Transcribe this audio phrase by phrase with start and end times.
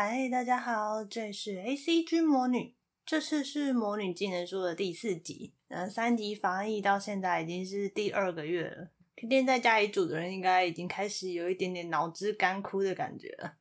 [0.00, 2.76] 嗨，大家好，这是 ACG 魔女。
[3.04, 5.54] 这次是魔女技能书的第四集。
[5.66, 13.54] 那三级防疫到现在已经是第二个月了，天天在家里煮的人应该已经开始有一点点脑汁干枯的感觉了。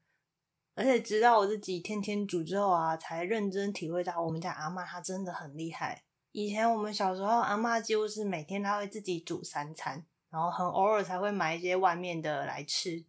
[0.76, 6.04] 而且直到我自己天天煮之后啊，才认真体会到我们家阿嬷她真的很厉害。
[6.34, 13.04] 以前我们小时候，阿嬷几乎是每天她会自己煮三餐，然后很偶尔才会买一些外面的来吃。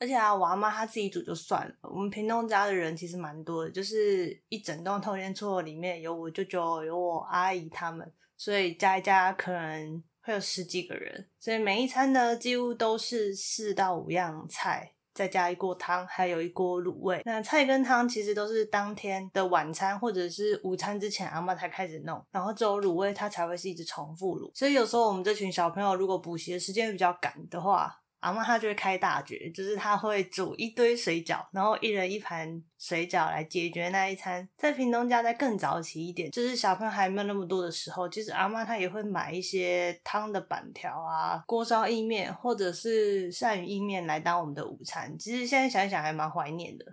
[0.00, 1.74] 而且啊，我阿妈她自己煮就算了。
[1.82, 11.28] 我们屏东家的人其实蛮多的，就是一整栋透天厝里面有我舅舅、有我阿姨他们，所以加一加可能会有十几个人。
[11.38, 17.20] 所以每一餐呢，几乎都是四到五样菜，再加一锅汤，还有一锅卤味。
[17.26, 24.50] 那菜跟汤其实都是当天的晚餐或者是午餐之前，阿妈才开始弄，然后只有卤味它才会是一直重复卤。
[24.54, 34.48] 所以有时候我们这群小朋友如果补习的时间比较赶的话，阿妈她就会开大绝，就是她会煮一堆水饺，然后一人一盘水饺来解决那一餐。
[34.56, 45.18] 在屏东家再更早期一点，就是小朋友还没有那么多的时候，其实阿妈她也会买一些汤的板条啊、锅烧意面或者是鳝鱼意面来当我们的午餐。
[45.18, 46.84] 其实现在想一想还蛮怀念的。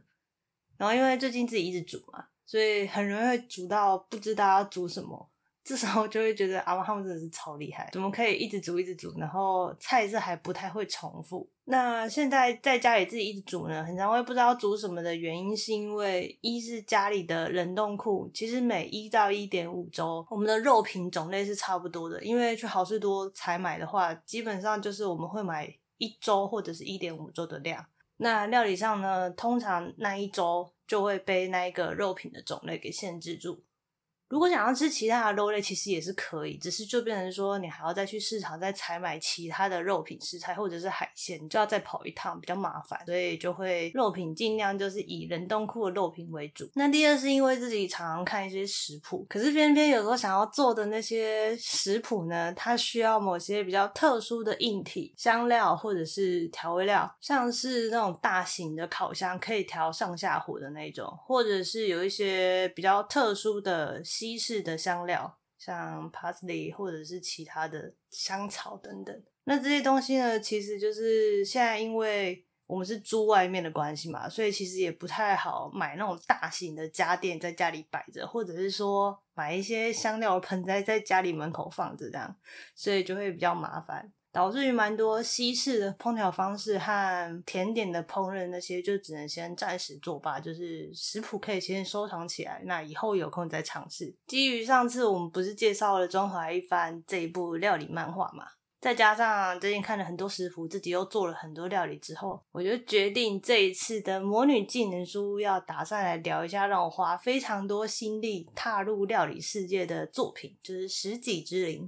[0.77, 5.29] 然后因为最近自己一直煮嘛，所以很容易会煮到不知道要煮什么。
[5.67, 11.45] 这时候就会觉得阿嬷他们真的是超厉害，怎么可以一直煮一直煮，然后菜色还不太会重复。
[11.65, 22.23] 那现在在家里自己一直煮呢，很常会不知道煮什么的原因，是因为一是家里的冷冻库，其实每一到一点五周，我们的肉品种类是差不多的。
[22.23, 27.85] 因为去好事多采买的话，基本上就是我们会买一周或者是一点五周的量。
[28.15, 33.61] 那料理上呢，通常那一周就会被那一个肉品的种类给限制住。
[34.29, 46.69] 如果想要吃其他的肉类，其实也是可以，只是就变成说你还要再去市场再采买其他的肉品食材或者是海鲜，你就要再跑一趟，比较麻烦，所以就会肉品尽量就是以冷冻库的肉品为主。
[46.75, 64.03] 那第二是因为自己常常看一些食谱，可是偏偏有时候想要做的那些食谱呢，它需要某些比较特殊的硬体香料或者是调味料，像是那种大型的烤箱可以调上下火的那种，或者是有一些比较特殊的。
[64.17, 82.35] 西式的香料，像 parsley 或者是其他的香草等等，那这些东西呢，其实就是现在因为我们是租外面的关系嘛，所以其实也不太好买那种大型的家电在家里摆着，或者是说买一些香料盆栽在家里门口放着这样，
[82.73, 84.11] 所以就会比较麻烦。
[84.31, 94.15] 导致于蛮多西式的烹调方式和甜点的烹饪那些，就只能先暂时作罢，就是食谱可以先收藏起来，那以后有空再尝试。
[94.27, 98.45] 基于上次我们不是介绍了《中华一番》这一部料理漫画嘛，
[98.79, 111.85] 再加上最近看了很多食谱，自己又做了很多料理之后，我就决定这一次的魔女技能书要打算来聊一下让我花非常多心力踏入料理世界的作品，就是《食戟之灵》。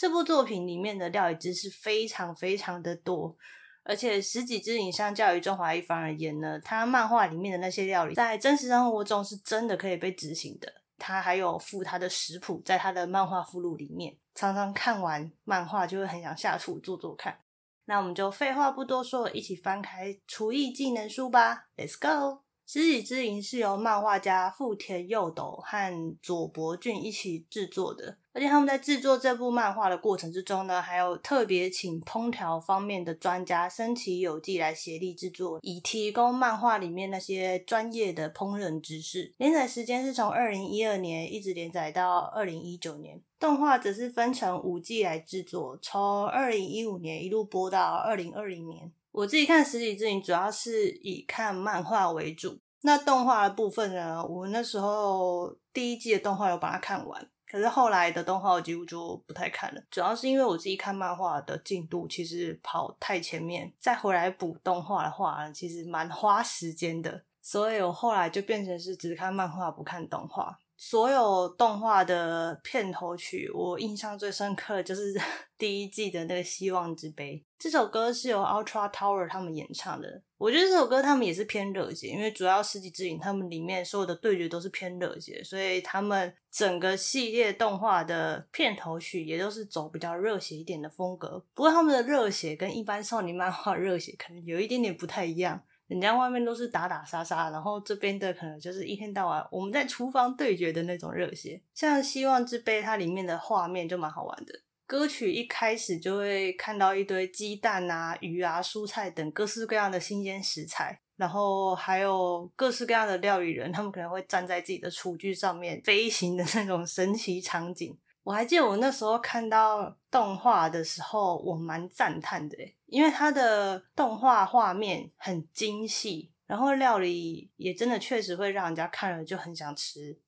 [0.00, 3.36] 这部作品里面的料理知识非常非常的多，
[3.82, 10.72] 而且《食戟之灵》相较于《中华一番》而言呢，它漫画里面的那些料理在真实生活中是真的可以被执行的。
[10.96, 17.38] 他还有附他的食谱在他的漫画附录里面，常常看完漫画就会很想下厨做做看。
[17.84, 22.08] 那我们就废话不多说，一起翻开厨艺技能书吧，Let's go！
[22.72, 39.34] 《食戟之灵》是由漫画家富田佑斗和佐伯俊一起制作的，而且他们在制作这部漫画的过程之中呢，还有特别请烹调方面的专家森崎有纪来协力制作，以提供漫画里面那些专业的烹饪知识。
[39.38, 48.92] 连载时间是从二零一二年一直连载到二零一九年，动画则是分成五季来制作，从二零一五年一路播到二零二零年。
[49.12, 70.56] 我自己看《实体之灵》主要是以看漫画为主，那动画的部分呢，我那时候第一季的动画有把它看完，可是后来的动画我几乎就不太看了，主要是因为我自己看漫画的进度其实跑太前面，再回来补动画的话，其实蛮花时间的，所以我后来就变成是只看漫画不看动画。
[70.82, 75.14] 所有动画的片头曲，我印象最深刻就是
[75.58, 77.34] 第一季的那个《希望之杯》。
[77.58, 80.22] 这首歌是由 Ultra Tower 他们演唱的。
[80.38, 91.44] 我觉得这首歌他们也是偏热血，因为主要《世纪之影》他们里面所有的对决都是偏热血，所以他们整个系列动画的片头曲也都是走比较热血一点的风格。
[91.52, 95.62] 不过他们的热血跟一般少女漫画热血可能有一点点不太一样。
[95.90, 101.60] 人家外面都是打打杀杀，然后这边的可能就是一天到晚我们在厨房对决的那种热血。
[101.74, 104.54] 像《希望之杯》，它里面的画面就蛮好玩的。
[104.86, 117.98] 歌曲一开始就会看到一堆鸡蛋啊、鱼啊、蔬菜等各式各样的新鲜食材，然后还有各式各样的料理人，他们可能会站在自己的厨具上面飞行的那种神奇场景。
[118.22, 122.56] 我还记得我那时候看到动画的时候，我蛮赞叹的，
[122.86, 130.18] 因为它的动画画面很精细，然后料理也真的确实会让人家看了就很想吃，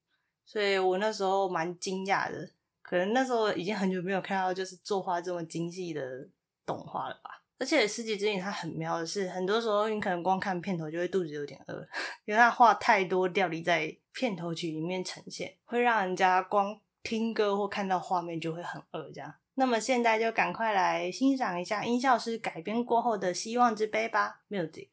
[0.43, 2.49] 所以我那时候蛮惊讶的。
[2.81, 6.27] 可能那时候已经很久没有看到就是作画这么精细的
[6.65, 7.43] 动画了吧。
[7.59, 11.87] 而且《食戟之影》它很妙的是，很多时候你可能光看片头就会肚子有点饿，
[12.25, 16.77] 因为它画太多料理在片头曲里面呈现，会让人家光。
[17.03, 19.35] 听歌或看到画面就会很饿，这样。
[19.55, 24.87] 那么现在就赶快来欣赏一下音效师改编过后的《希望之杯》吧，Music。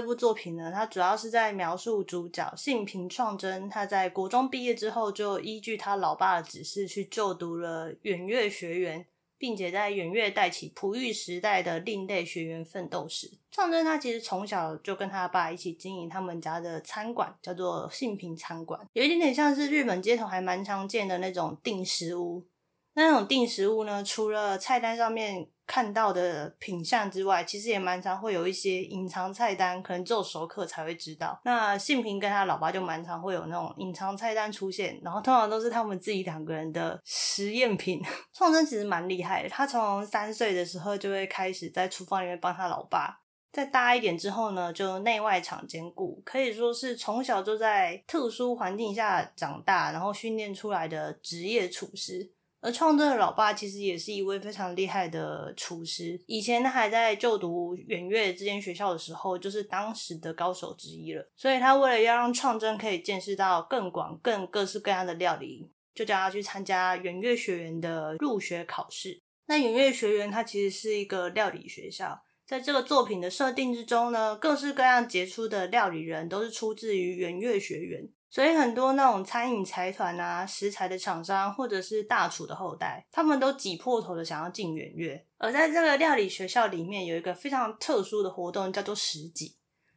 [0.00, 9.04] 这部作品呢，它主要是在描述主角幸平创真，他在国中毕业之后，就依据他老爸的指示去就读了远月学园，
[9.36, 13.30] 并且在远月带起璞玉时代的另类学员奋斗史。
[13.50, 22.46] 创真他其实从小就跟他爸一起经营他们家的餐馆，叫做幸平餐馆，有一点点像是日本街头还蛮常见的那种定食屋。
[22.94, 31.40] 那种定食屋呢，除了菜单上面看到的品相之外，其实也蛮常会有一些隐藏菜单，可能只有熟客才会知道。
[31.44, 38.02] 那幸平跟他老爸就蛮常会有那种隐藏菜单出现，然后通常都是他们自己两个人的实验品。
[38.32, 43.20] 创真其实蛮厉害的，他从三岁的时候就会开始在厨房里面帮他老爸。
[43.52, 52.32] 再大一点之后呢，就内外场兼顾，可以说是从小就在特殊环境下长大，然后训练出来的职业厨师。
[52.60, 61.26] 而创真的老爸其实也是一位非常厉害的厨师，以前他还在就读远月这间学校的时候，就是当时的高手之一了。
[61.36, 69.20] 所以他为了要让创真可以见识到更广、更各式各样的料理，就叫他去参加远月学园的入学考试。
[69.46, 78.08] 那远月学园它其实是一个料理学校，在这个作品的设定之中呢，各式各样杰出的料理人都是出自于远月学园。
[78.30, 85.26] 所以很多那种餐饮财团啊、食材的厂商，或者是大厨的后代，他们都挤破头的想要进远月。
[85.36, 89.56] 而在这个料理学校里面，有一个非常特殊的活动，叫做食戟。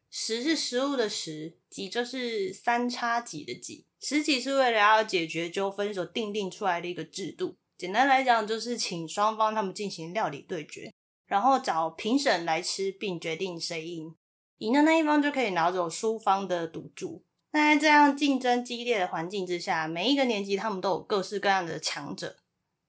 [0.10, 3.86] 食是食物的食，戟就是三叉戟的戟。
[4.00, 7.56] 食戟是为了要解决纠纷所订定出来的一个制度。
[7.78, 10.92] 简单来讲，就是请双方他们进行料理对决，
[11.28, 14.16] 然后找评审来吃，并决定谁赢。
[14.58, 17.24] 赢的那一方就可以拿走输方的赌注。
[17.56, 22.38] 那在这样竞争激烈的环境之下，每一个年级他们都有各式各样的强者。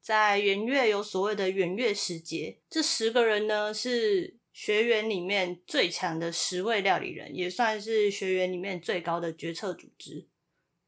[0.00, 10.28] 在远月有所谓的远月十杰，这十个人呢是学员里面最强的十位料理人，也算是学员里面最高的决策组织，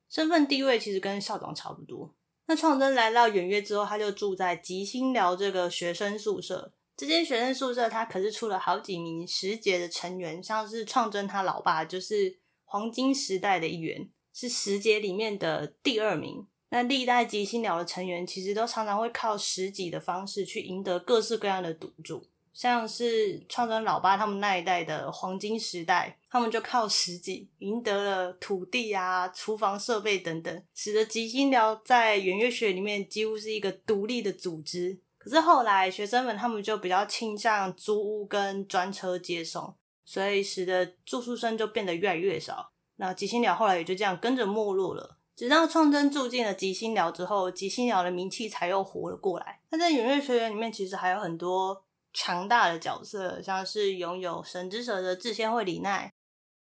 [0.09, 2.15] 身份地位其实跟校长差不多。
[2.47, 6.73] 那创真来到远月之后，他就住在吉星寮这个学生宿舍。
[6.97, 12.39] 这间学生宿舍他可是出了好几名十杰的成员，像是创真他老爸就是。
[12.67, 16.47] 黄金时代的一员，是十杰里面的第二名。
[16.69, 34.99] 那历代吉星寮的成员其实都常常会靠食戟的方式去赢得各式各样的赌注，像是创造老八他们那一代的黄金时代，他们就靠食戟赢得了土地啊、厨房设备等等，使得吉星寮在远月学里面几乎是一个独立的组织。
[35.17, 39.75] 可是后来学生们他们就比较倾向租屋跟专车接送。
[40.07, 45.19] 所以使得住宿生就变得越来越少，那吉星寮后来也就这样跟着没落了。
[45.35, 49.61] 直到创真住进了吉星寮之后，吉星寮的名气才又活了过来。
[49.69, 51.85] 那在圆月学园里面，其实还有很多
[52.15, 56.11] 强大的角色，像是拥有神之舌的制鲜惠里奈、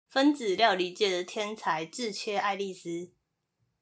[0.09, 3.11] 分子料理界的天才智切爱丽丝、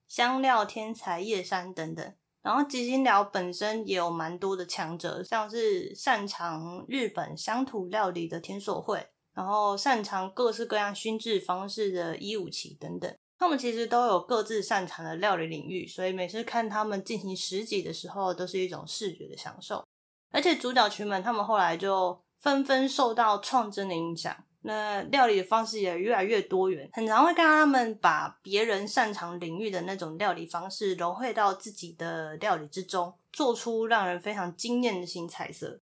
[0.08, 2.14] 香料天才叶山等等。
[2.42, 13.14] 然后吉星寮本身也有蛮多的强者，像是擅长日本乡土料理的天所惠，然后擅长各式各样熏制方式的伊武崎等等。
[13.40, 19.84] 他们其实都有各自擅长的料理领域，所以每次看他们进行食击的时候，都是一种视觉的享受。
[20.32, 24.36] 而且主角群们，他们后来就纷纷受到创真的影响。
[24.66, 35.82] 那料理的方式也越来越多元，很常会看到他们把别人擅长领域的那种料理方式融汇到自己的料理之中，做出让人非常惊艳的新菜色。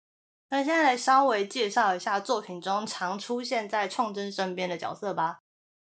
[0.51, 5.41] 那现在来稍微介绍一下作品中常出现在创真身边的角色吧。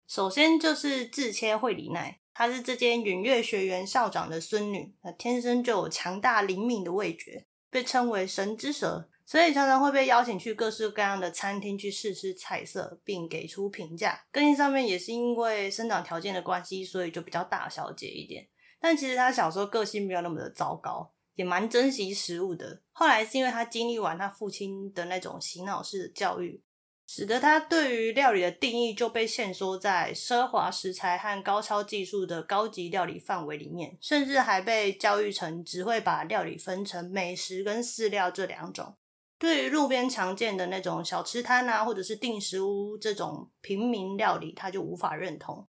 [0.07, 9.09] 首先就是制切惠里奈，她是这间圆月学园校长的孙女，那天生就有强大灵敏的味觉，被称为神之舌。
[9.25, 14.25] 所以常常会被邀请去各式各样的餐厅去试吃菜色，并给出评价。
[14.31, 18.47] 个性上面也是因为生长条件的关系，所以就比较大小姐一点。
[18.81, 22.83] 但其实她小时候个性没有那么的糟糕，也蛮珍惜食物的。
[22.93, 26.63] 后来是因为他经历完他父亲的那种洗脑式的教育，
[27.07, 38.95] 使得他对于料理的定义就被限缩在奢华食材和高超技术的高级料理范围里面，甚至还被教育成只会把料理分成美食跟饲料这两种。
[39.39, 45.67] 对于路边常见的那种小吃摊啊，或者是定食屋这种平民料理，他就无法认同。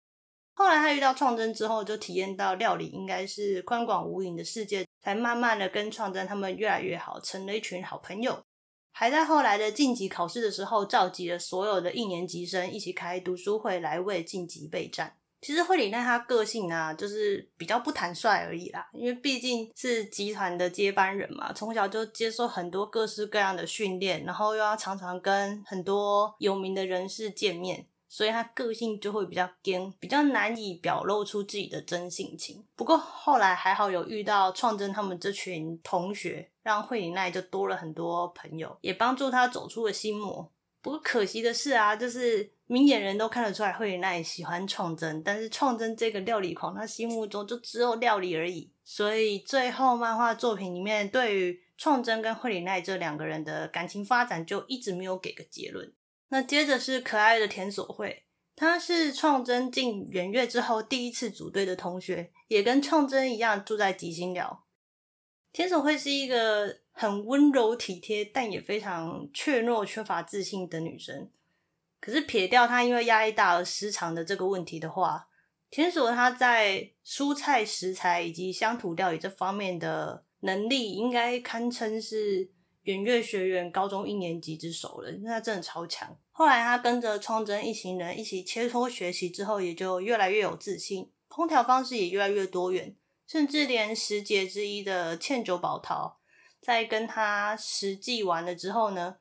[0.59, 8.43] 后来他遇到创真之后，就体验到料理应该是宽广无垠的世界，才慢慢的跟创真他们越来越好，成了一群好朋友。
[8.91, 15.15] 还在后来的晋级考试的时候，召集了所有的一年级生一起开读书会来为晋级备战。
[15.41, 18.89] 其实惠里奈他个性啊，就是比较不坦率而已啦。
[18.93, 32.65] 因为毕竟是集团的接班人嘛，从小就接受很多各式各样的训练，然后又要常常跟很多有名的人士见面，所以他个性就会比较硬，比较难以表露出自己的真性情。
[32.75, 40.51] 不过后来还好有遇到创真他们这群同学，让惠里奈就多了很多朋友，也帮助他走出了心魔。
[40.81, 42.51] 不过可惜的是啊，就是。
[42.71, 48.71] 明眼人都看得出来惠里奈喜欢创真，但是创真这个料理狂，他心目中就只有料理而已。
[48.85, 55.91] 所以最后漫画作品里面对于创真跟惠里奈这两个人的感情发展，就一直没有给个结论。
[56.29, 64.65] 那接着是可爱的田所惠，他是创真进圆月之后第一次组队的同学，也跟创真一样住在吉星寮。
[65.53, 71.31] 田所惠是一个很温柔体贴，但也非常怯懦、缺乏自信的女生。
[72.01, 75.29] 可是撇掉她因为压力大而失常的这个问题的话，
[75.71, 82.51] 田所他在蔬菜食材以及乡土料理这方面的能力，应该堪称是
[82.89, 85.11] 圆月学园高中一年级之首了。
[85.23, 86.17] 那真的超强。
[86.31, 96.19] 后来他跟着创真一行人一起切磋学习之后，也就越来越有自信，烹调方式也越来越多元，甚至连十杰之一的茜久保桃，
[96.63, 99.17] 在跟他实际完了之后呢，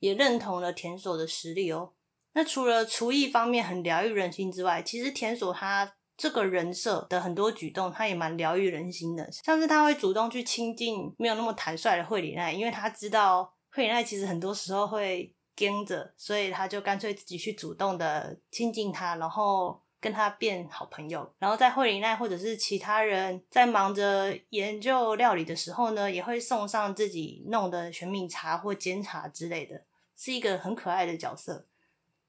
[0.00, 1.92] 也认同了田所的实力哦。
[2.32, 9.28] 那除了厨艺方面很疗愈人心之外，其实田所他这个人设的很多举动，他也蛮疗愈人心的。
[9.44, 21.28] 像是他会主动去亲近没有那么坦率的惠里奈，因为他知道惠里奈其实很多时候会跟着，所以他就干脆自己去主动的亲近他，然后跟他变好朋友。
[21.40, 29.82] 然后在惠里奈或者是其他人在忙着研究料理的时候呢，也会送上自己弄的玄米茶或煎茶之类的，
[30.16, 31.66] 是一个很可爱的角色。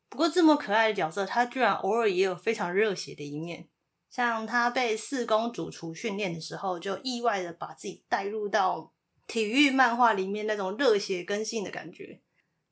[0.09, 3.67] 不过这么可爱的角色，他居然偶尔也有非常热血的一面。
[4.13, 8.93] 像他被四宫主厨训练的时候，就意外的把自己带入到
[9.25, 12.21] 体育漫画里面那种热血跟性的感觉。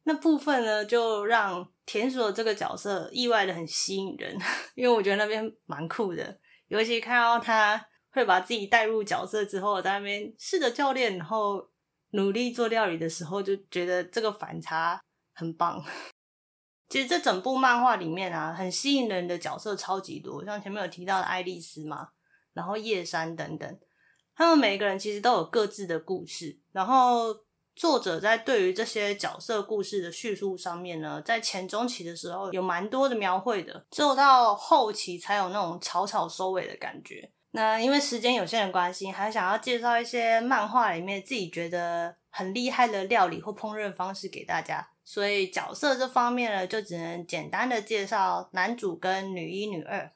[0.03, 4.37] 那部分呢，就让田所这个角色意外的很吸引人，
[4.75, 6.39] 因为我觉得那边蛮酷的。
[6.67, 11.67] 尤其看到他会把自己带入角色之后，在那边试着教练，然后
[12.11, 15.01] 努力做料理的时候，就觉得这个反差
[15.33, 15.83] 很棒。
[16.91, 22.09] 其实这整部漫画里面啊，很吸引人的角色超级多，像前面有提到的爱丽丝嘛，
[22.51, 23.79] 然后叶山等等，
[24.35, 26.59] 他们每一个人其实都有各自的故事。
[26.73, 27.33] 然后
[27.77, 37.31] 作者在对于这些角色故事的叙述上面呢，在前中期的时候有蛮多的描绘的，只有到后期才有那种草草收尾的感觉。
[37.51, 44.90] 那因为时间有限的关系，还想要介绍一些漫画里面自己觉得很厉害的料理或烹饪方式给大家。
[45.03, 50.11] 所以角色这方面呢，就只能简单的介绍男主跟女一、女二。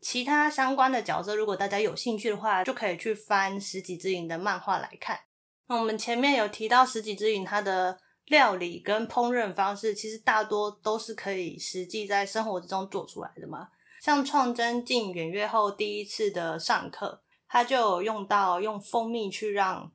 [0.00, 5.18] 其他相关的角色，如果大家有兴趣的话，就可以去翻《十几之影》的漫画来看。
[5.66, 13.68] 那我们前面有提到《十几之影》它的料理跟烹饪方式，其实大多都是可以实际在生活之中做出来的嘛。
[14.02, 19.90] 像创真进远月后第一次的上课，他就有用到用蜂蜜去让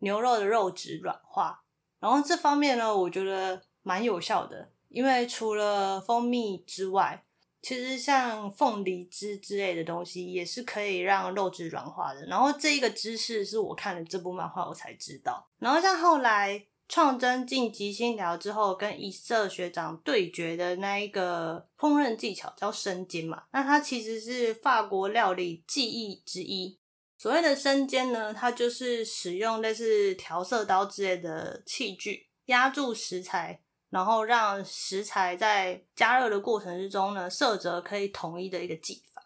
[0.00, 1.61] 牛肉的肉质软化，
[2.02, 7.24] 然后这方面呢，我觉得蛮有效的，因为除了蜂蜜之外，
[7.62, 12.26] 其实像凤梨汁之类的东西也是可以让肉质软化的。
[12.26, 15.48] 然后这一个知识是我看了这部漫画我才知道。
[15.60, 26.80] 然后像后来创真进极星寮之后，跟一色学长对决的那一个烹饪技巧叫生煎嘛，那它其实是法国料理技艺之一。
[27.22, 33.62] 所谓的生煎呢，它就是使用类似调色刀之类的器具压住食材。
[33.90, 39.22] 然后让食材在加热的过程之中呢，色泽可以统一的一个技法。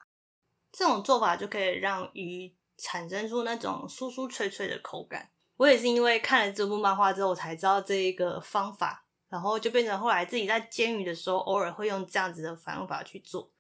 [0.71, 5.31] 这种做法就可以让鱼产生出那种酥酥脆脆的口感。
[5.57, 13.51] 我也是因为看了这部漫画之后，我才知道这一个方法，然后就变成后来自己在煎鱼的时候，偶尔会用这样子的方法去做。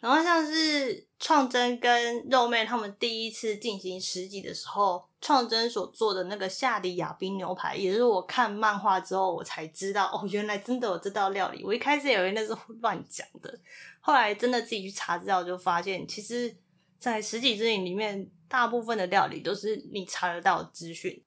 [0.00, 11.64] 然后像是创真跟肉妹他们第一次进行食戟的时候，创真所做的那个夏里亚宾牛排，也是我看漫画之后我才知道，哦，原来真的有这道料理。
[11.64, 13.58] 我一开始以为那是乱讲的，
[14.00, 16.56] 后来真的自己去查资料就发现，其实，
[17.00, 21.24] 在食戟之影里面，大部分的料理都是你查得到的资讯。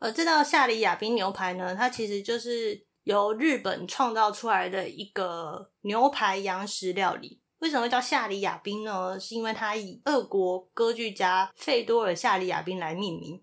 [0.00, 2.85] 而这道夏里亚宾牛排呢，它其实就是。
[3.06, 9.18] 由日本创造出来的一个牛排洋食料理，为什么叫夏里亚宾呢？
[9.20, 13.40] 是因为它以俄国歌剧家费多尔夏里亚宾来命名。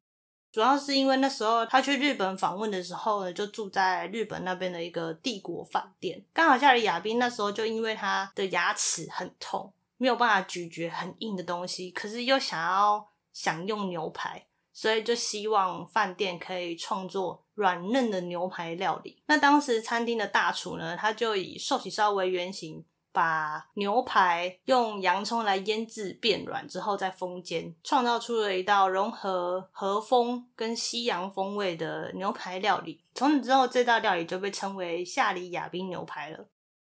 [0.52, 6.22] 主要是因为那时候他去日本访问的时候呢，就住在日本那边的一个帝国饭店。
[6.34, 14.46] 刚好夏里亚宾那时候就因为他的牙齿很痛，没有办法咀嚼很硬的东西，可是又想要享用牛排。
[14.74, 19.22] 所以就希望饭店可以创作软嫩的牛排料理。
[19.28, 33.04] 那当时餐厅的大厨呢，他就以寿喜烧为原型，把牛排用洋葱来腌制变软之后再封煎，创造出了一道融合和风跟西洋风味的牛排料理。
[33.14, 36.48] 从此之后，这道料理就被称为夏里亚宾牛排了。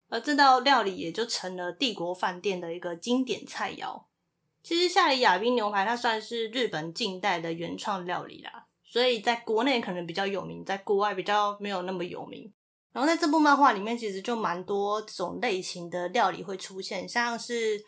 [0.09, 4.01] 而这道料理也就成了帝国饭店的一个经典菜肴。
[4.67, 12.53] 其实夏里亚宾牛排它算是日本近代的原创料理啦，所以在国内可能比较有名，在国外比较没有那么有名。
[12.93, 17.81] 然后在这部漫画里面，其实就蛮多这种类型的料理会出现，像是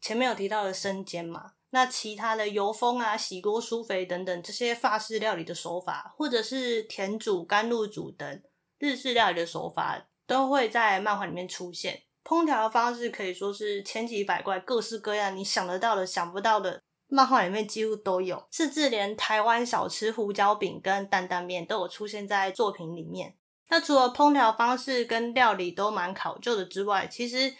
[0.00, 8.42] 前面有提到的生煎嘛，那其他的油封啊、洗锅、舒肥等等这些法式料理的手法，或者是甜煮、甘露煮等
[8.78, 12.04] 日式料理的手法，都会在漫画里面出现。
[12.26, 23.36] 烹调方式可以说是千奇百怪，各式各样，你想得到的、想不到的，漫画里面几乎都有，甚至连台湾小吃胡椒饼跟担担面都有出现在作品里面。
[23.68, 27.36] 那除了烹调方式跟料理都蛮考究的之外，其实《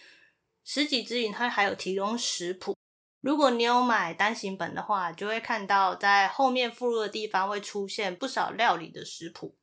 [0.65, 2.77] 食戟之灵》它还有提供食谱。
[3.21, 9.57] 如果你有买单行本的话，就会看到在后面附录的地方会出现不少料理的食谱。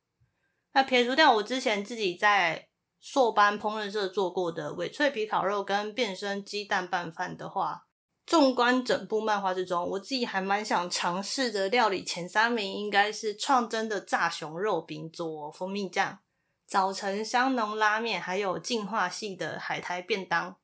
[0.72, 2.68] 那撇除掉我之前自己在
[3.06, 7.82] 硕班烹饪社做过的翡翠皮烤肉跟变身鸡蛋拌饭的话，
[8.24, 16.18] 纵观整部漫画之中，我自己还蛮想尝试的料理前三名应该是创真的炸熊肉饼佐蜂蜜酱、
[16.66, 20.56] 早晨香浓拉面，还有进化系的海苔便当。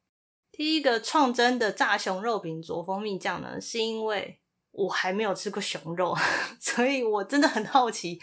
[0.50, 6.16] 第一个创真的炸熊肉饼佐蜂蜜酱呢，是因为我还没有吃过熊肉，
[6.58, 8.18] 所以我真的很好奇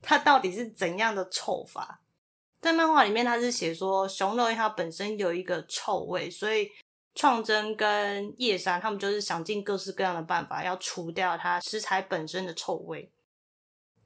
[0.00, 2.02] 它到底是怎样的臭法。
[2.60, 6.70] 在漫画里面，他是写说熊肉它本身有一个臭味，所以
[7.14, 13.10] 创真跟叶山他们就是想尽各式各样的办法要除掉它食材本身的臭味。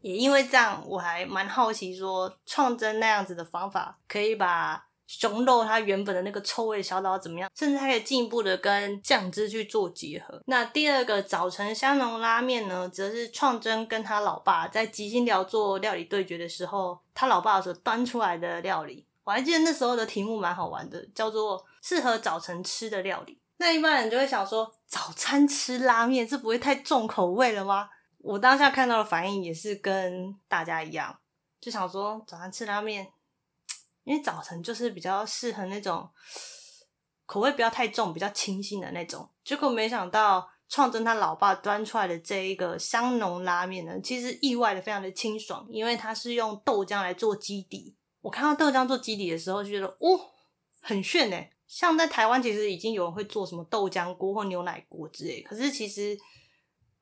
[0.00, 4.89] 也因为这样，我还蛮好奇说创真那样子的方法可以把。
[5.18, 10.40] 熊肉它原本的那个臭味小到怎么样，甚至还可以进一步的跟酱汁去做结合。
[10.46, 19.04] 那第二个早晨香浓拉面呢，则是创真跟他老爸在吉星寮做料理对决的时候，他老爸所端出来的料理。
[19.24, 23.40] 我还记得那时候的题目蛮好玩的，叫做适合早晨吃的料理。
[23.56, 27.88] 那一般人就会想说，早餐吃拉面，这不会太重口味了吗？
[28.18, 31.18] 我当下看到的反应也是跟大家一样，
[31.60, 33.08] 就想说早餐吃拉面。
[34.04, 36.08] 因为早晨就是比较适合那种
[37.26, 39.28] 口味不要太重、比较清新的那种。
[39.44, 47.94] 结果没想到创真他老爸端出来的这一个香浓拉面呢，其实意外的非常的清爽，因为它是用豆浆来做基底。
[48.20, 50.20] 我看到豆浆做基底的时候，就觉得哦，
[50.80, 51.50] 很炫哎！
[51.66, 55.40] 像在台湾，其实已经有人会做什么豆浆锅或牛奶锅之类。
[55.42, 56.18] 可是其实，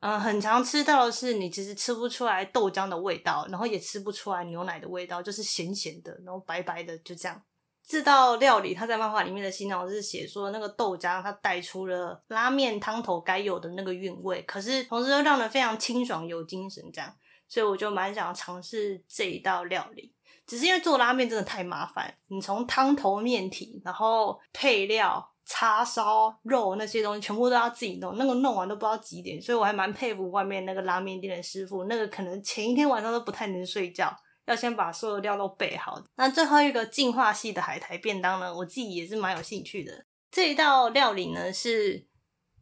[0.00, 7.42] 呃，很常吃到的是，你其实吃不出来豆浆的味道，然后也吃不出来牛奶的味道，就是咸咸的，然后白白的，就这样。
[7.84, 17.12] 这道料理，它在漫画里面的形容是写说，那个豆浆它带出了拉面汤头该有的那个韵味，可是同时又让人非常清爽有精神，这样。
[17.48, 20.12] 所以我就蛮想尝试这一道料理。
[20.46, 29.40] 只是因为做拉面真的太麻烦，你从汤头、面体，然后配料、叉烧、肉那些东西，全部都要自己弄，那个弄完都不知道几点。
[29.40, 36.00] 所以我还蛮佩服外面那个拉面店的师傅，那个可能前一天晚上都不太能睡觉，要先把所有料都备好。
[36.16, 40.04] 那最后一个净化系的海苔便当呢，我自己也是蛮有兴趣的。
[40.30, 42.06] 这一道料理呢，是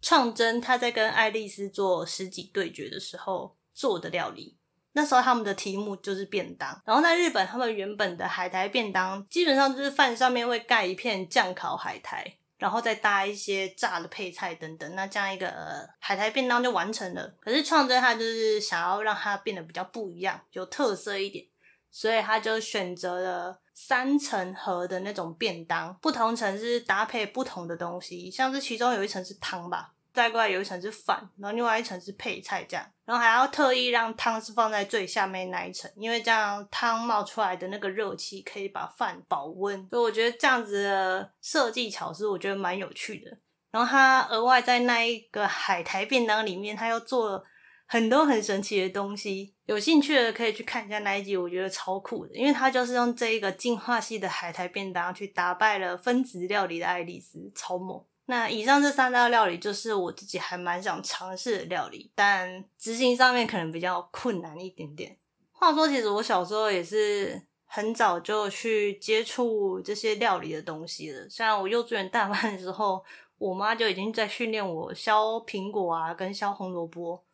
[0.00, 4.56] 创真他在跟爱丽丝做十级对决的时候做的料理。
[4.92, 17.34] 那时候他们的题目就是便当，然后在日本，他们原本的海苔便当基本上就是饭上面会盖一片酱烤海苔，然后再搭一些炸的配菜等等，那这样一个海苔便当就完成了。
[17.40, 21.44] 可是创真他就是想要让它变得比较不一样，有特色一点，
[21.90, 29.92] 所以他就选择了三层盒的那种便当，不同层是搭配不同的东西，像是其中有一层是汤吧。
[30.16, 43.36] 再过来有一层是饭，然后另外一层是配菜这样，然后还要特意让汤是放在最下面那一层，因为这样汤冒出来的那个热气可以把饭保温，所以我觉得这样子的设计巧思我觉得蛮有趣的。
[43.70, 47.44] 然后他额外在那一个海苔便当里面，他又做了
[47.84, 58.02] 很多很神奇的东西，有兴趣的可以去看一下那一集，我觉得超酷的，因为他就是用这一个净化系的海苔便当去打败了分子料理的爱丽丝，超猛。
[58.28, 65.16] 那以上这三道料理就是我自己还蛮想尝试的料理，但执行上面可能比较困难一点点。
[65.52, 71.30] 话说，其实我小时候也是很早就去接触这些料理的东西了。
[71.30, 73.04] 像我幼稚园大班的时候，
[73.38, 77.24] 我妈就已经在训练我削苹果啊，跟削红萝卜，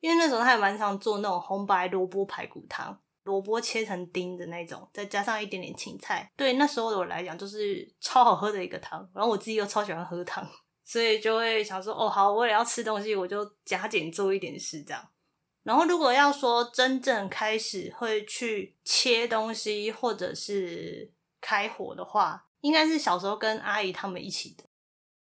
[0.00, 2.98] 因为那时候她也蛮常做那种红白萝卜排骨汤。
[3.24, 9.08] 萝卜切成丁的那种，再加上一点点芹菜，对那时候的我来讲就是超好喝的一个汤。
[9.14, 10.46] 然后我自己又超喜欢喝汤，
[10.84, 15.08] 所以就会想说，哦，好，我也要吃东西，我就加减做一点事这样。
[15.62, 24.64] 然后如果要说真正开始会去切东西或者是开火的话，应该是小时候跟阿姨他们一起的。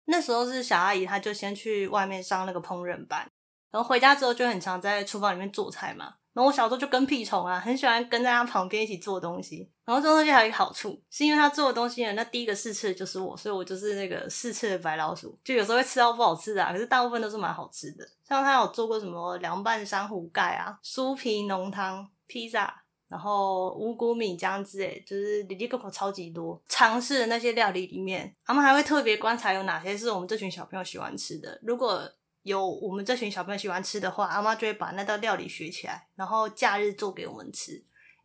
[0.05, 3.29] 那时候是小阿姨，她就先去外面上那个烹饪班，
[3.71, 6.15] 然后回家之后就很常在厨房里面做菜嘛。
[6.33, 9.71] 然后我小时候就跟屁虫啊，很喜欢跟在他旁边一起做东西。
[9.85, 15.39] 然后做东西还有一个好处，是因为他做的东西呢，那第一个试吃的就是我，所以我就是那个试吃的白老鼠。
[15.45, 18.09] 就有时候会吃到不好吃的啊，可是大部分都是蛮好吃的。
[18.27, 22.75] 像他有做过什么凉拌珊瑚盖啊、酥皮浓汤、披萨，
[23.09, 26.59] 然后五谷米浆之类，就是里里口口超级多。
[26.69, 31.61] 尝试的那些料理里面，他们还会特别观察有哪些是我们这群小朋友喜欢吃的。
[31.63, 32.01] 如果
[32.43, 37.73] 有我们这群小朋友喜欢吃的话，阿妈就会把那道料理学起来，然后假日做给我们吃。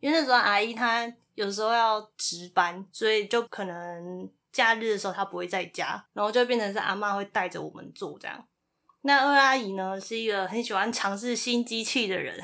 [0.00, 8.46] 因为那时候阿姨她有时候要值班，所以就可能假日的时候她不会在家，然后就变成是阿妈会带着我们做这样。
[9.02, 12.42] 那二阿姨呢，是一个很喜欢尝试新机器的人。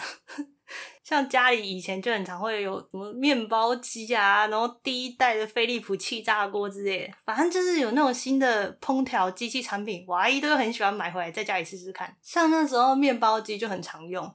[1.03, 12.16] 像家里以前就很常会有什么面包机啊，然后第一代的飞利浦气炸锅之类，反正就是有那种新的烹调机器产品，我阿姨都很喜欢买回来在家里试试看。
[12.22, 14.35] 像那时候面包机就很常用，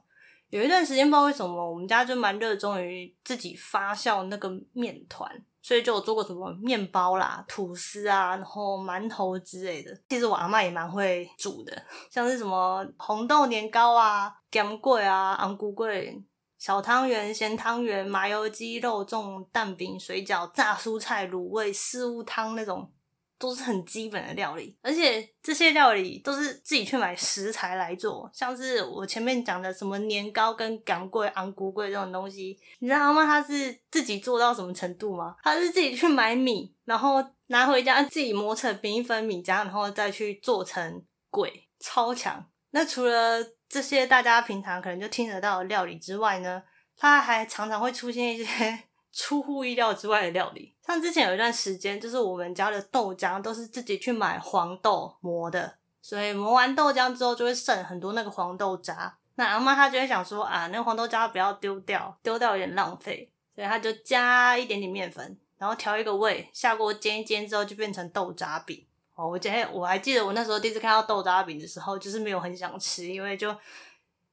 [0.50, 5.28] 有一段时间不知道为什么我们家就蛮热衷于自己发酵那个面团，
[5.62, 9.90] 所以就有做过什么面包啦、吐司啊，然后馒头之类的。
[10.08, 16.22] 其实我阿妈也蛮会煮的， 像是什么红豆年糕啊、咸粿啊、红龟粿。
[16.58, 22.92] 小汤圆、咸汤圆、麻油鸡、肉粽、蛋饼、水饺、炸蔬菜、卤味、四物汤那种，
[23.40, 24.76] 都是很基本的料理。
[24.82, 33.24] 而且这些料理都是自己去买食材来做，像是我前面讲的什么年糕跟港粿、昂菇粿这种东西，你知道吗？
[33.24, 35.34] 他是自己做到什么程度吗？
[35.42, 41.50] 他是自己去买米，然后拿回家自己磨成米粉、米浆，然后再去做成粿，
[41.80, 42.46] 超强。
[42.72, 46.62] 那除了这些大家平常可能就听得到的料理之外呢，
[46.96, 48.78] 它还常常会出现一些
[49.20, 50.74] 出乎意料之外的料理。
[50.86, 59.14] 像之前有一段时间，就是我们家的豆浆都是自己去买黄豆磨的，所以磨完豆浆之后就会剩很多那个黄豆渣。
[59.34, 68.86] 那阿妈她就会想说啊，那个黄豆渣不要丢掉，丢掉有点浪费，所以她就加一点点面粉，然后调一个味，下锅煎一煎之后就变成豆渣饼。
[69.14, 73.54] 哦我今天我还记得我那时候第一次看到豆渣饼的时候，就是没有很想吃，因为就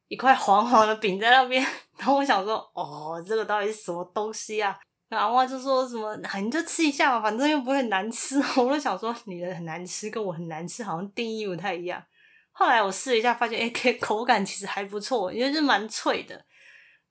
[0.08, 1.66] 一块黄黄的饼在那边。
[1.98, 4.78] 然后我想说，哦，这个到底是什么东西啊？
[5.10, 8.38] 然后阿嬷就说什么，你就吃一下嘛，反正又不会很难吃。
[8.60, 12.04] 我就想说，你的很难吃跟我很难吃好像定义不太一样。
[12.52, 16.44] 后来我试了一下，发现哎，口感其实还不错，因为是蛮脆的。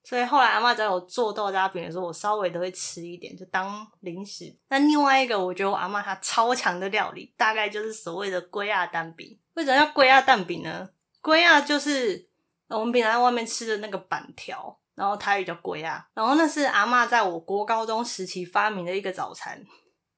[0.04, 4.56] 所以后来阿妈在我做豆渣饼的时候，我稍微都会吃一点，就当零食。
[4.68, 9.36] 那另外一个，我觉得我阿妈她超强的料理，大概就是所谓的粿仔蛋饼。
[9.54, 10.88] 为什么叫粿仔蛋饼呢？
[11.22, 12.28] 粿仔就是
[12.68, 16.06] 我们平常在外面吃的那个板条，然后台语叫龟啊。
[16.14, 19.62] 然后那是阿嬷在我国高中时期发明的一个早餐，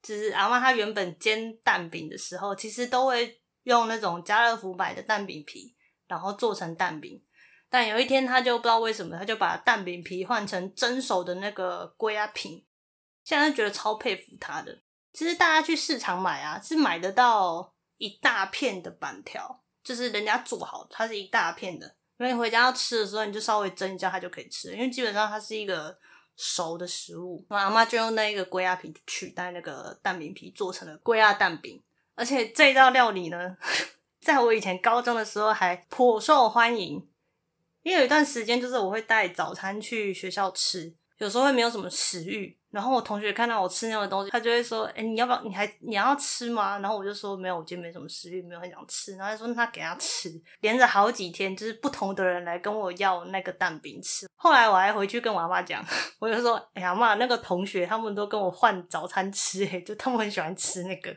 [0.02, 7.22] 就是阿嬷她原本煎蛋饼的时候，其实都会用那种家乐福买的蛋饼皮，然后做成蛋饼。
[7.70, 12.66] 但有一天，他就不知道为什么，他就把蛋饼皮换成蒸熟的那个粿仔皮。
[13.24, 14.74] 现在觉得超佩服他的。
[15.12, 21.97] 其实大家去市场买啊，是买得到一大片的板条，就是人家做好，它是一大片的。
[22.18, 24.72] 因为你回家要吃的时候，你就稍微蒸一下，它就可以吃。
[24.72, 25.96] 因为基本上它是一个
[26.37, 27.44] 熟的食物。
[27.48, 31.81] 我阿妈就用那一个龟鸭皮取代那个蛋饼皮，做成了龟鸭蛋饼。
[32.16, 33.57] 而且这道料理呢，
[34.20, 37.09] 在我以前高中的时候还颇受欢迎。
[37.85, 45.42] 因为有一段时间，就是我会带早餐去学校吃，有时候会没有什么食欲，然后我同学看到我吃那个东西，他就会说：“哎，你要不要？
[45.42, 54.28] 你还你要吃吗？”然后我就说：“没有，我今天没什么食欲，没有很想吃。”然后他说：“那给他吃。”连着好几天，就是不同的人来跟我要那个蛋饼吃。
[54.37, 55.83] 后来我还回去跟我阿妈讲，
[56.20, 61.14] 我就说：“哎呀妈，那个同学他们都跟我换早餐吃，哎，就他们很喜欢吃那个。”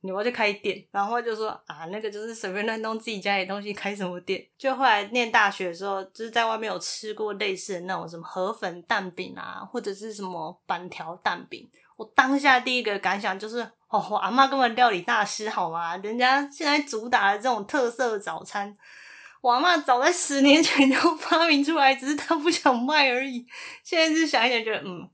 [0.00, 4.40] 你要去开店，然后就说啊，那个就是随便乱弄自己家里东西开什么店。
[4.56, 11.68] 就后来念大学的时候，就是在外面有吃过类似的那种什么河粉蛋饼啊，或者是什么板条蛋饼。
[11.96, 15.96] 我当下第一个感想就是，哦，我阿妈根本料理大师好吗？
[15.96, 18.76] 人家现在主打的这种特色早餐，
[19.40, 23.44] 我阿妈早在十年前就 发明出来，只是她不想卖而已。
[23.82, 25.10] 现在是想一想，觉得嗯。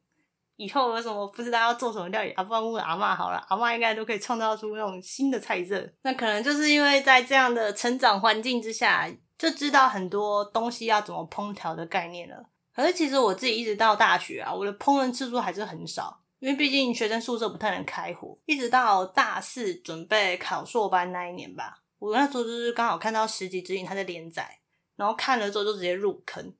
[0.56, 5.84] 以后有什么不知道要做什么料理，阿不然问阿嬷好了，阿嬷应该都可以创造出那种新的菜色。
[6.02, 12.36] 那可能就是因为在这样的成长环境之下，就知道很多东西要怎么烹调的概念了。
[12.74, 18.36] 可是其实我自己一直到大学啊，我的烹饪次数还是很少，因为毕竟学生宿舍不太能开火。
[18.46, 24.58] 一直到大四准备考硕班那一年吧，我那时候就是刚好看到《十级之影》它在连载，
[24.96, 26.52] 然后看了之后就直接入坑。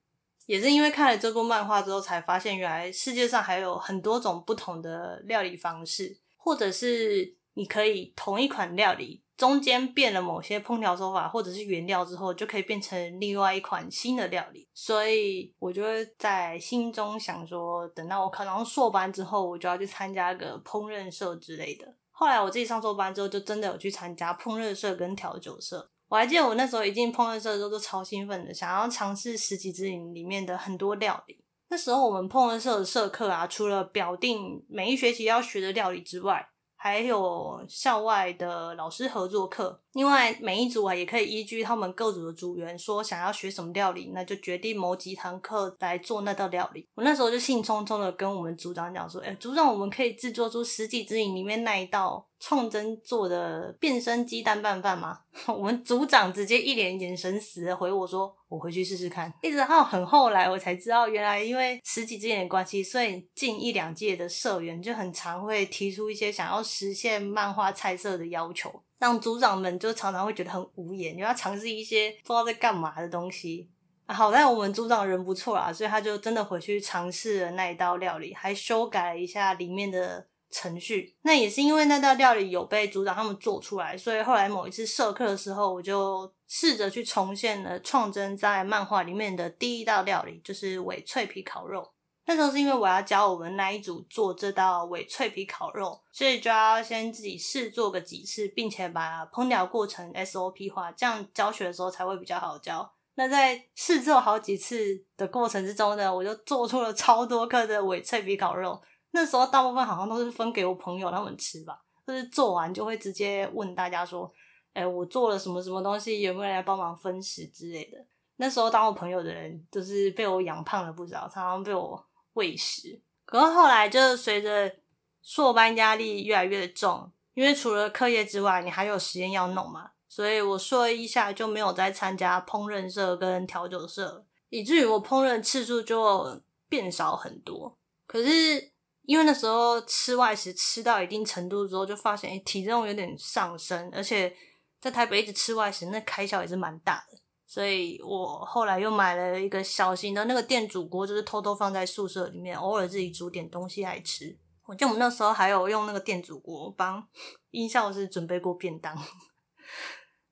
[0.47, 14.69] 也是因为看了这部漫画之后，才发现原来世界上还有很多种不同的料理方式，或者是你可以同一款料理中间变了某些烹调手法，或者是原料之后，就可以变成另外一款新的料理。
[14.73, 21.95] 所以我就会在心中想说，等到我考上硕班之后，我就要去参加个烹饪社之类的。
[22.13, 25.91] 后来我自己上硕班之后，就真的有去参加烹饪社跟调酒社。
[26.14, 31.42] 我还记得我那时候一进烹饪社的时候，都超兴奋的，想要尝试《食戟之影》里面的很多料理。
[31.68, 36.46] 那时候我们烹饪社的社课啊，除了表定每一学期要学的料理之外，
[36.77, 46.88] 还有校外的老师合作课，另外每一组啊也可以依据他们各组的组员说想要学什么料理，那就决定某几堂课来做那道料理。
[46.94, 58.37] 我那时候就兴冲冲的跟我们组长讲说：“哎，组长，我们可以制作出《食戟之影》里面那一道创真做的变身鸡蛋拌饭吗？” 我们组长直接一脸眼神死的回我说。
[58.47, 73.69] 我回去试试看，一直到很后来我才知道，原来因为十几之间的关系，所以近一两届的社员就很常会提出一些想要实现漫画菜色的要求，让组长们就常常会觉得很无言，就要尝试一些不知道在干嘛的东西。
[74.07, 81.17] 好在我们组长人不错啦，所以他就真的回去尝试了那一道料理，还修改了一下里面的程序。
[81.23, 86.33] 那也是因为那道料理有被组长他们做出来，所以后来某一次社课的时候，我就。
[86.47, 91.90] 试着去重现了创真在漫画里面的第一道料理，就是伪脆皮烤肉。
[92.27, 102.88] 那时候是因为我要教我们那一组做这道伪脆皮烤肉，所以就要先自己试做个几次，并且把烹调过程 SOP 化，这样教学的时候才会比较好教。
[103.17, 104.77] 那在试做好几次
[105.17, 108.81] 的过程之中呢，我就做出了超多颗的伪脆皮烤肉。
[109.14, 114.31] 那时候大部分好像都是分给我朋友他们吃吧，就是做完就会直接问大家说。
[114.74, 118.05] 哎、我做了什么什么东西，有没有人来帮忙分食之类的？
[118.38, 123.00] 那时候当我朋友的人，就是被我养胖了不少，常常被我喂食。
[123.24, 124.74] 可是后来，就随着
[125.22, 137.79] 硕班压力越来越重，因为除了课业之外，你还有实验要弄嘛，所以我硕一下就没有再参加烹饪社跟调酒社，以至于我烹饪次数就变少很多。
[138.09, 138.72] 可是
[139.05, 144.35] 因为那时候吃外食吃到一定程度之后，就发现哎、欸，体重有点上升，而且。
[144.81, 154.38] 在台北一直吃外食，那开销也是蛮大的，所以我后来又买了一个小型的那个电煮锅，就是偷偷放在宿舍里面，偶尔自己煮点东西来吃。
[154.67, 157.03] 我记得我们那时候还有用那个电煮锅帮
[157.51, 158.95] 音效师准备过便当，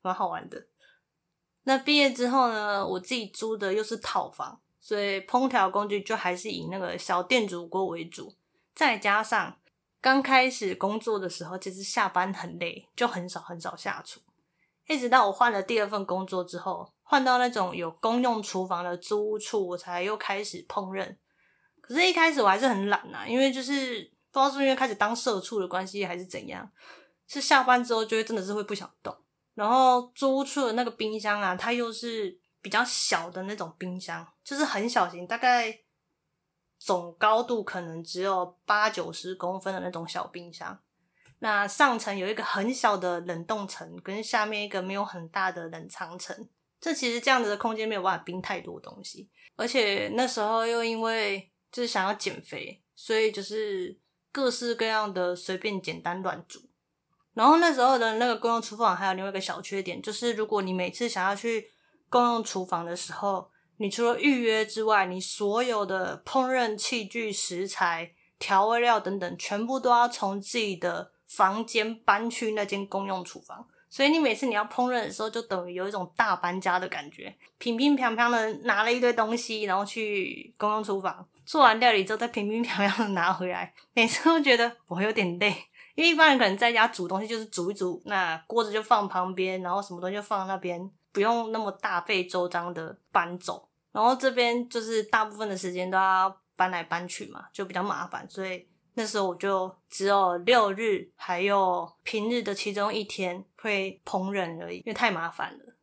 [0.03, 0.67] 蛮好玩的。
[1.63, 8.35] 那毕业之后呢，我自己租的又是套房，所以烹调工具就还是以那个小电煮锅为主。
[8.75, 9.59] 再加上
[10.01, 14.21] 刚开始工作的时候，其实下班很累，就很少很少下厨。
[14.89, 21.17] 一直到我换了第二份工作之后，换到那种有公用厨房的租屋处，我才又开始烹饪。
[21.81, 26.69] 可是，一开始我还是很懒啊，因为就是不知道是因为开始当社畜的关系，还是怎样，
[27.29, 29.17] 是下班之后就会真的是会不想动。
[29.55, 35.73] 然后租屋处的那个冰箱啊，它又是比较小的那种冰箱，就是很小型，大概
[36.85, 40.77] 总高度可能只有八九十公分的那种小冰箱。
[41.39, 46.49] 那上层有一个很小的冷冻层，跟下面一个没有很大的冷藏层。
[46.81, 53.97] 这其实这样子的空间没有办法冰太多东西，而且那时候又因为就是想要减肥，所以就是
[54.33, 56.61] 各式各样的随便简单乱煮。
[57.33, 61.71] 然后那时候的那个公用厨房还有另外一个小缺点，就是如果你每次想要去
[62.09, 63.49] 公用厨房的时候，
[63.83, 73.67] 你除了预约之外，你所有的烹饪器具、食材、调味料等等，全部都要从自己的房间搬去那间公用厨房。
[73.91, 85.55] 所以你每次你要烹饪的时候，就等于有一种大搬家的感觉，乒乒乓乓的拿了一堆东西，然后去公用厨房做完料理之后，再乒乒乓乓的拿回来，每次都觉得我有点累。
[85.95, 93.69] 因为一般人可能在家煮东西就是煮一煮，那锅子就放旁边，然后什么东西就放那边，不用那么大费周章的搬走。
[93.93, 98.29] 然后这边就是大部分的时间都要搬来搬去嘛，就比较麻烦。
[98.29, 105.77] 所以那时候我就只有六日还有平日的其中一天会烹饪而已，因为太麻烦了。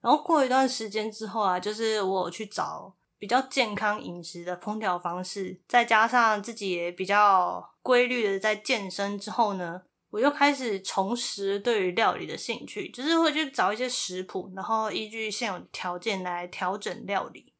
[0.00, 2.94] 然后过一段时间之后啊，就是我有去找。
[3.20, 17.52] 比较健康饮食的烹调方式，再加上自己也比较规律的在健身之后呢，我又开始重拾对于料理的兴趣，就是会去找一些食谱，然后依据现有条件来调整料理。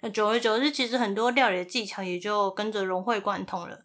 [0.00, 3.84] 那久而久之，其实很多料理的技巧也就跟着融会贯通了。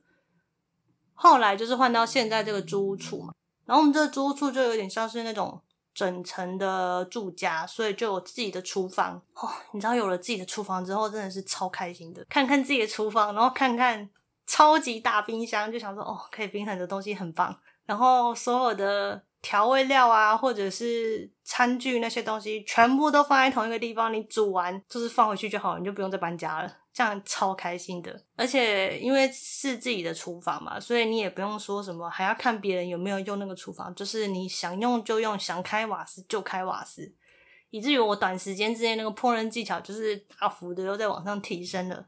[1.14, 3.34] 后来就是换到现在这个租屋处嘛，
[3.66, 5.62] 然后我们这个租屋处就有点像是那种。
[5.96, 9.50] 整层的住家，所以就有自己的厨房哦。
[9.72, 12.22] 你知道有了自己的厨房之后，真的是超开心的。
[12.28, 14.10] 看看自己的厨房，然后看看
[14.46, 17.58] 超级大冰箱，就想说哦，可以冰很多东西，很棒。
[17.86, 26.78] 然后所有的调味料啊，或者是餐具那些东西，全部都放在同一个地方，你煮完就是放回去就好，你就不用再搬家了。
[26.92, 37.14] 这样超开心的，而且因为是自己的厨房嘛，所以你也不用说什么，还要看别人有没有用那个厨房，就是你想用就用，想开瓦斯就开瓦斯，
[37.70, 42.06] 以至于我短时间之内那个烹饪技巧就是大幅的又在往上提升了。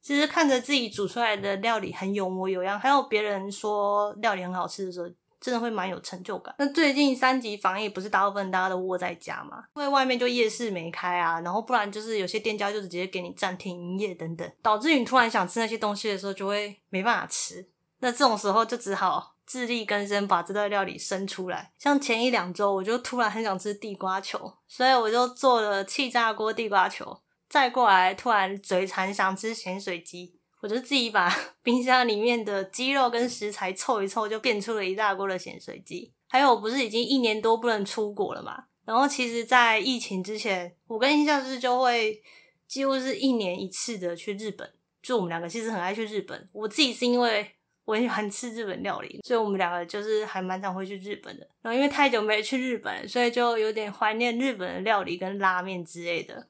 [0.00, 5.06] 其实看着自己煮出来的料理很有模有样，还有别人说料理很好吃的时候。
[5.40, 6.54] 真的会蛮有成就感。
[6.58, 9.64] 那最近三级防疫不是大部分大家都窝在家嘛？
[9.74, 17.66] 因为外面就夜市没开啊，然后不然就是有些店家就直接给你暂停营业等等，导致你突然想吃那些东西的时候就会没办法吃。
[18.00, 21.72] 那这种时候就只好自力更生，把这道料理生出来。
[21.78, 27.20] 像前一两周我就突然很想吃地瓜球，所以我就做了气炸锅地瓜球。
[27.48, 30.39] 再过来突然嘴馋想吃咸水鸡。
[30.60, 31.30] 我就自己把
[31.62, 36.12] 冰箱里面的鸡肉跟食材凑一凑，就变出了一大锅的咸水鸡。
[36.28, 38.64] 还有，我不是已经一年多不能出国了嘛？
[38.84, 42.20] 然后，其实，在疫情之前，我跟印象师就会
[42.66, 44.68] 几乎是一年一次的去日本。
[45.02, 46.48] 就我们两个其实很爱去日本。
[46.52, 47.50] 我自己是因为
[47.84, 51.48] 我很喜欢吃日本料理，所以我们两个就是还蛮常会去日本的。
[51.62, 56.48] 然后，因为太久没去日本，所以就有点怀念日本的料理跟拉面之类的。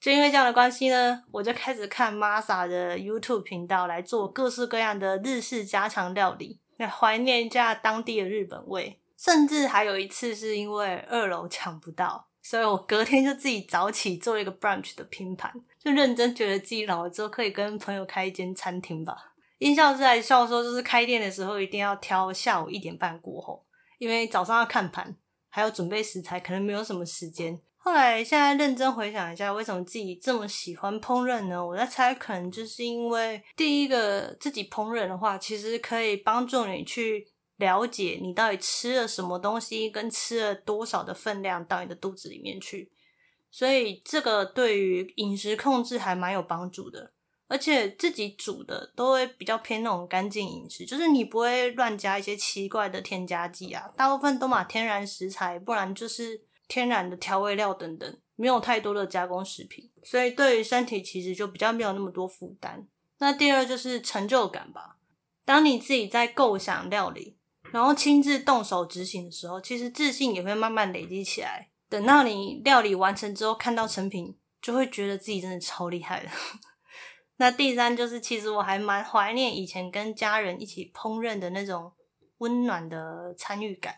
[0.00, 9.00] 就因为这样的关系呢，我就开始看 Masa 的 YouTube 频道来做各式各样的日式家常料理，来怀念一下当地的日本味。
[9.18, 19.34] 甚至还有一次是因为二楼抢不到，所以我隔天就自己早起做一个 brunch 的拼盘，就认真觉得自己老了之后可以跟朋友开一间餐厅吧。
[19.58, 23.66] 音效师还笑说，就是开店的时候一定要挑下午一点半过后，
[23.98, 25.14] 因为早上要看盘，
[25.50, 27.60] 还有准备食材，可能没有什么时间。
[27.82, 31.66] 后来，现在认真回想一下，为什么自己这么喜欢烹饪呢？
[31.66, 37.26] 我在猜，可能就是因为第一个，自己烹饪的话，其实可以帮助你去
[37.56, 42.92] 了解你到底吃了什么东西，跟吃了多少的分量到你的肚子里面去，
[43.50, 47.12] 所以这个对于饮食控制还蛮有帮助的。
[47.48, 56.42] 而且自己煮的都会比较偏那种干净饮食，就是你不会乱加一些奇怪的添加剂啊，大部分都买天然食材，不然就是。
[56.70, 62.86] 天然的调味料等等，没有太多的加工食品，所以对于身体其实就比较没有那么多负担。
[63.18, 64.96] 那第二就是成就感吧，
[65.44, 67.36] 当你自己在构想料理，
[67.72, 71.70] 然后亲自动手执行的时候，其实自信也会慢慢累积起来。
[71.88, 76.30] 等到你料理完成之后，看到成品，就会觉得自己真的超厉害的。
[77.38, 81.92] 那第三就是，其实我还蛮怀念以前跟家人一起烹饪的那种
[82.38, 83.96] 温暖的参与感，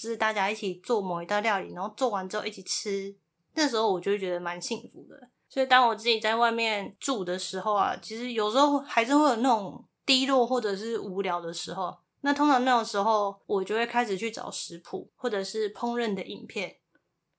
[0.00, 3.16] 就是大家一起做某一道料理，然后做完之后一起吃，
[3.54, 5.28] 那时候我就会觉得蛮幸福的。
[5.48, 11.98] 所以当我自己在外面住的时候啊，其实有时候还是会有那种低落或者是无聊的时候。
[12.20, 16.76] 那通常那种时候，我就会开始去找食谱或者是烹饪的影片。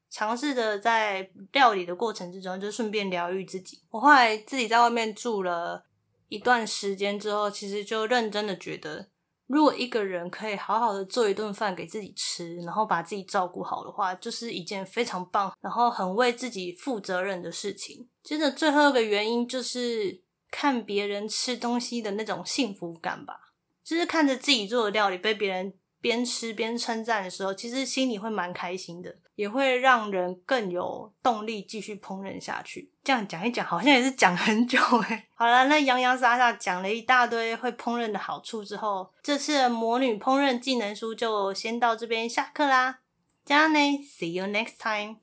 [0.10, 3.84] 尝试着在料理的过程之中，就顺便疗愈自己。
[3.90, 5.86] 我后来自己在外面住了
[6.30, 9.10] 一段时间之后，其实就认真的觉得，
[9.50, 18.08] 如果一个人可以好好的做一顿饭给自己吃，然后把自己照顾好的话，就是一件非常棒，然后很为自己负责任的事情。
[18.22, 20.22] 接着最后一个原因就是
[20.52, 23.40] 看别人吃东西的那种幸福感吧，
[23.84, 29.16] 就是看着自己做的料理被别人边吃边称赞的时候，其实心里会蛮开心的。
[29.36, 32.92] 也会让人更有动力继续烹饪下去。
[33.02, 34.78] 这样讲一讲，好像也是讲很久
[35.08, 35.28] 诶。
[35.34, 43.00] 好了，那洋洋洒洒讲了一大堆会烹饪的好处之后，这次的魔女烹饪技能书就先到这边下课啦。
[43.46, 45.20] 加呢，See you next time。